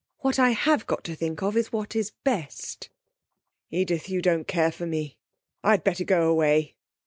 [0.21, 2.89] What I have got to think of is what is best.'
[3.69, 5.19] 'Edith, you don't care for me.
[5.63, 6.75] I'd better go away.'